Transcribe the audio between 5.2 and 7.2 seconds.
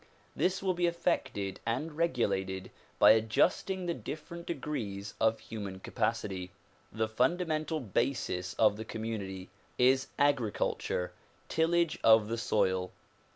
of human capacity. The